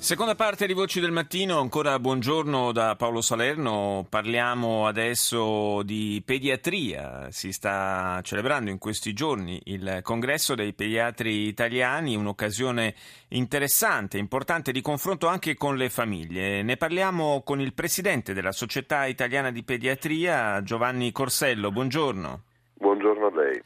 [0.00, 7.26] Seconda parte di Voci del Mattino, ancora buongiorno da Paolo Salerno, parliamo adesso di pediatria,
[7.30, 12.94] si sta celebrando in questi giorni il congresso dei pediatri italiani, un'occasione
[13.30, 16.62] interessante, importante di confronto anche con le famiglie.
[16.62, 22.42] Ne parliamo con il presidente della Società Italiana di Pediatria, Giovanni Corsello, buongiorno.
[22.74, 23.62] Buongiorno a lei.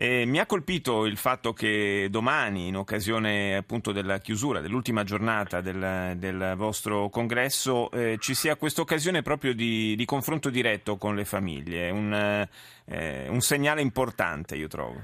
[0.00, 5.60] Eh, mi ha colpito il fatto che domani, in occasione appunto della chiusura, dell'ultima giornata
[5.60, 11.16] del, del vostro congresso, eh, ci sia questa occasione proprio di, di, confronto diretto con
[11.16, 11.90] le famiglie.
[11.90, 12.12] Un,
[12.84, 15.02] eh, un segnale importante, io trovo.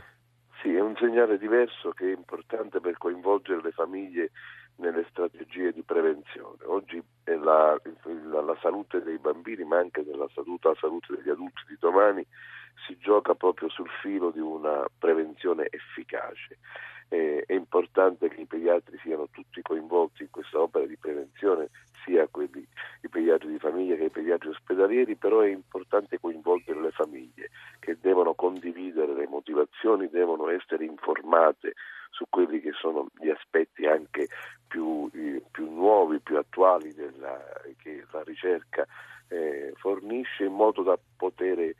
[0.62, 4.30] Sì, è un segnale diverso che è importante per coinvolgere le famiglie
[4.76, 6.58] nelle strategie di prevenzione.
[6.66, 7.80] Oggi la,
[8.30, 12.26] la, la salute dei bambini, ma anche della salute, la salute degli adulti di domani,
[12.86, 16.58] si gioca proprio sul filo di una prevenzione efficace.
[17.08, 21.68] Eh, è importante che i pediatri siano tutti coinvolti in questa opera di prevenzione,
[22.04, 22.66] sia quelli,
[23.02, 27.98] i pediatri di famiglia che i pediatri ospedalieri, però è importante coinvolgere le famiglie che
[28.00, 31.74] devono condividere le motivazioni, devono essere informate
[32.10, 34.28] su quelli che sono gli aspetti anche
[34.66, 37.38] più, eh, più nuovi, più attuali della,
[37.76, 38.86] che la ricerca
[39.28, 41.74] eh, fornisce in modo da poter eh,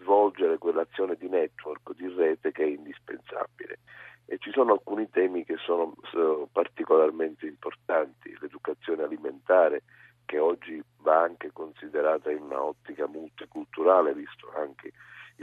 [0.00, 3.80] svolgere quell'azione di network, di rete che è indispensabile.
[4.26, 9.82] E ci sono alcuni temi che sono, sono particolarmente importanti, l'educazione alimentare
[10.24, 14.92] che oggi va anche considerata in un'ottica multiculturale, visto anche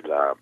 [0.02, 0.36] la,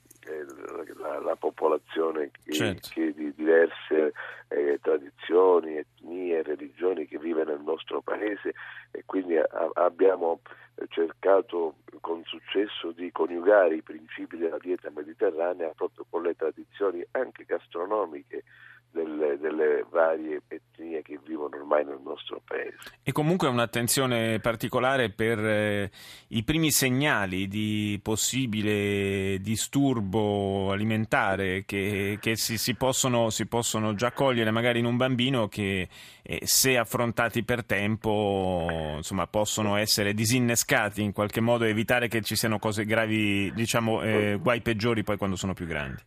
[1.00, 2.90] la, la popolazione che, certo.
[2.92, 4.14] che di diverse
[4.50, 8.54] eh, tradizioni, etnie, religioni che vive nel nostro paese
[8.92, 10.42] e quindi a, abbiamo
[10.88, 17.44] cercato con successo di coniugare i principi della dieta mediterranea proprio con le tradizioni anche
[17.44, 18.44] gastronomiche
[18.92, 22.76] delle, delle, varie etnie che vivono ormai nel nostro paese.
[23.04, 25.92] E comunque un'attenzione particolare per eh,
[26.30, 34.12] i primi segnali di possibile disturbo alimentare che, che si, si, possono, si, possono, già
[34.12, 35.88] cogliere magari in un bambino che
[36.22, 42.22] eh, se affrontati per tempo insomma, possono essere disinnescati in qualche modo e evitare che
[42.22, 46.02] ci siano cose gravi, diciamo eh, guai peggiori poi quando sono più grandi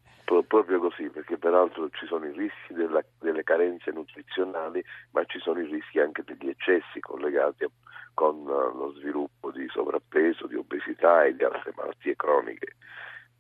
[0.53, 5.61] proprio così, perché peraltro ci sono i rischi della, delle carenze nutrizionali, ma ci sono
[5.61, 7.71] i rischi anche degli eccessi collegati a,
[8.13, 12.77] con uh, lo sviluppo di sovrappeso, di obesità e di altre malattie croniche.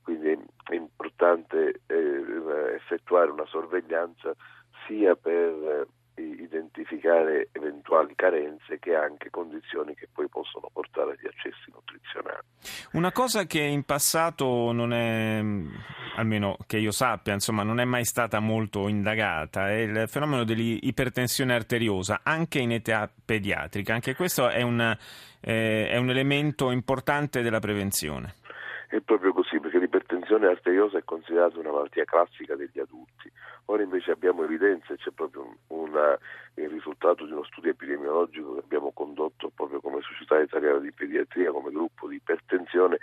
[0.02, 4.34] Quindi è importante eh, effettuare una sorveglianza
[4.86, 5.86] sia per
[6.16, 11.81] eh, identificare eventuali carenze che anche condizioni che poi possono portare agli accessi nutrizionali.
[12.92, 15.42] Una cosa che in passato non è
[16.16, 21.54] almeno che io sappia, insomma, non è mai stata molto indagata, è il fenomeno dell'ipertensione
[21.54, 23.94] arteriosa, anche in età pediatrica.
[23.94, 24.80] Anche questo è un,
[25.40, 28.34] eh, è un elemento importante della prevenzione.
[28.88, 29.78] È proprio così, perché
[30.32, 33.30] l'ipertensione arteriosa è considerata una malattia classica degli adulti.
[33.66, 36.18] Ora invece abbiamo evidenze, c'è proprio una,
[36.54, 41.52] il risultato di uno studio epidemiologico che abbiamo condotto proprio come Società Italiana di Pediatria,
[41.52, 42.98] come gruppo di ipertensione,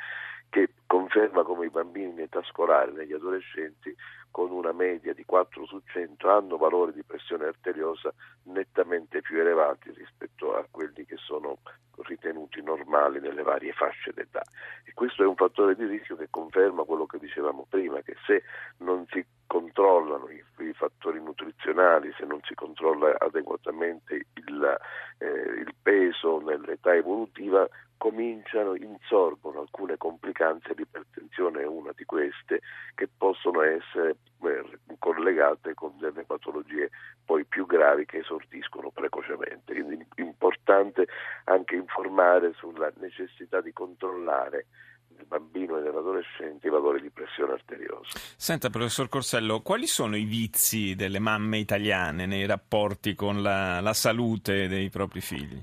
[0.50, 3.96] che conferma come i bambini in età scolare, negli adolescenti,
[4.32, 8.14] con una media di 4 su 100 hanno valori di pressione arteriosa
[8.44, 10.89] nettamente più elevati rispetto a quelli
[11.26, 11.60] sono
[12.04, 14.42] ritenuti normali nelle varie fasce d'età.
[14.86, 18.44] E questo è un fattore di rischio che conferma quello che dicevamo prima, che se
[18.78, 24.80] non si controllano i, i fattori nutrizionali, se non si controlla adeguatamente il,
[25.18, 32.62] eh, il peso nell'età evolutiva, cominciano, insorgono alcune complicanze, l'ipertensione è una di queste,
[32.96, 34.64] che possono essere eh,
[35.00, 36.92] collegate con delle patologie
[37.26, 39.74] poi più gravi che esordiscono precocemente.
[39.74, 41.08] Quindi è importante
[41.46, 44.68] anche informare sulla necessità di controllare
[45.16, 48.18] nel bambino e nell'adolescente i valori di pressione arteriosa.
[48.38, 53.94] Senta, professor Corsello, quali sono i vizi delle mamme italiane nei rapporti con la, la
[53.94, 55.62] salute dei propri figli?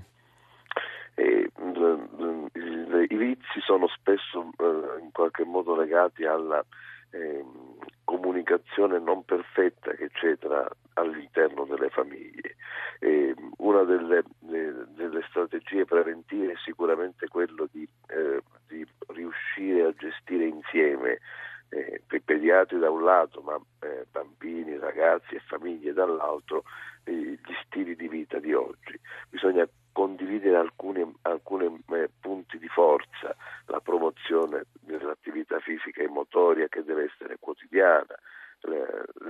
[1.15, 1.51] E,
[3.09, 6.65] I vizi sono spesso eh, in qualche modo legati alla
[7.11, 7.45] eh,
[8.05, 12.57] comunicazione non perfetta che c'è tra, all'interno delle famiglie.
[13.01, 20.45] Eh, una delle, delle, strategie preventive è sicuramente quello di, eh, di riuscire a gestire
[20.47, 21.19] insieme
[21.69, 26.65] eh, pediatri da un lato, ma eh, bambini, ragazzi e famiglie dall'altro,
[27.05, 28.99] eh, gli stili di vita di oggi.
[29.29, 33.35] Bisogna condividere alcuni, alcuni eh, punti di forza,
[33.67, 34.67] la promozione
[36.27, 38.15] motoria che deve essere quotidiana,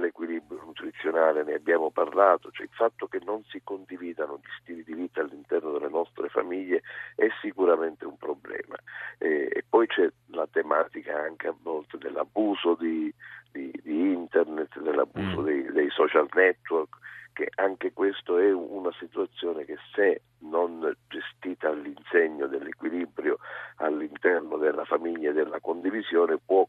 [0.00, 4.94] l'equilibrio nutrizionale ne abbiamo parlato, cioè il fatto che non si condividano gli stili di
[4.94, 6.82] vita all'interno delle nostre famiglie
[7.14, 8.76] è sicuramente un problema.
[9.18, 13.12] E, e poi c'è la tematica anche a volte dell'abuso di,
[13.52, 15.44] di, di internet, dell'abuso mm.
[15.44, 16.96] dei, dei social network,
[17.34, 23.38] che anche questo è una situazione che se non gestita all'insegno dell'equilibrio
[23.76, 26.66] all'interno della famiglia e della condivisione può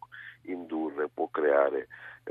[1.38, 1.88] creare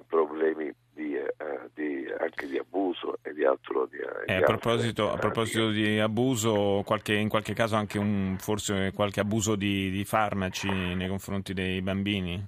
[0.07, 1.35] problemi di, eh,
[1.75, 3.87] di, anche di abuso e di altro.
[3.87, 8.93] Di, eh, a, proposito, a, proposito, di abuso, qualche, in qualche caso anche un, forse
[8.95, 12.47] qualche abuso di, farmaci nei confronti dei bambini?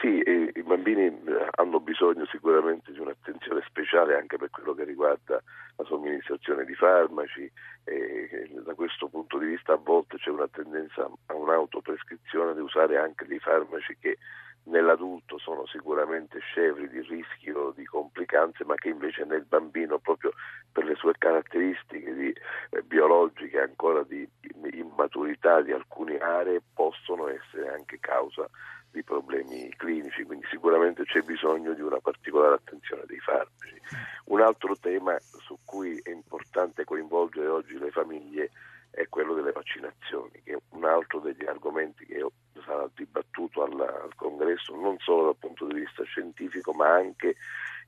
[0.00, 5.42] Sì, i bambini eh, hanno bisogno sicuramente di un'attenzione speciale anche per quello che riguarda
[5.76, 7.50] la somministrazione di farmaci
[7.84, 12.98] e da questo punto di vista a volte c'è una tendenza a un'autoprescrizione di usare
[12.98, 14.18] anche dei farmaci che
[14.66, 20.32] nell'adulto sono sicuramente scevri di rischio di complicanze, ma che invece nel bambino, proprio
[20.70, 22.34] per le sue caratteristiche di,
[22.70, 24.28] eh, biologiche, ancora di
[24.72, 28.48] immaturità di alcune aree, possono essere anche causa
[28.90, 33.80] di problemi clinici, quindi sicuramente c'è bisogno di una particolare attenzione dei farmaci.
[34.26, 38.50] Un altro tema su cui è importante coinvolgere oggi le famiglie
[38.90, 42.22] è quello delle vaccinazioni, che è un altro degli argomenti che
[42.66, 47.36] sarà dibattuto al, al Congresso non solo dal punto di vista scientifico ma anche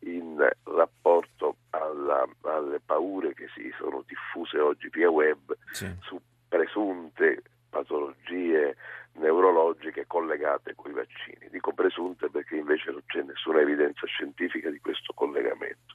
[0.00, 5.92] in rapporto alla, alle paure che si sono diffuse oggi via web sì.
[6.00, 8.76] su presunte patologie
[9.18, 11.48] neurologiche collegate con i vaccini.
[11.50, 15.94] Dico presunte perché invece non c'è nessuna evidenza scientifica di questo collegamento.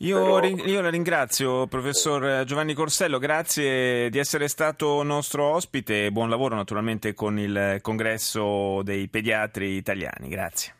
[0.00, 6.30] Io, io, la ringrazio, professor Giovanni Corsello, grazie di essere stato nostro ospite e buon
[6.30, 10.28] lavoro naturalmente con il congresso dei pediatri italiani.
[10.28, 10.76] Grazie.